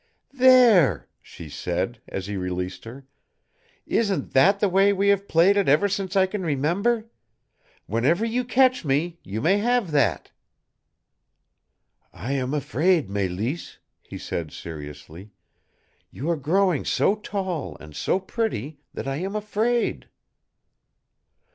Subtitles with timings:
[0.33, 3.05] "There," she said, as he released her.
[3.85, 7.05] "Isn't that the way we have played it ever since I can remember?
[7.85, 10.31] Whenever you catch me, you may have that!"
[12.11, 15.29] "I am afraid, Mélisse," he said seriously.
[16.09, 20.09] "You are growing so tall and so pretty that I am afraid."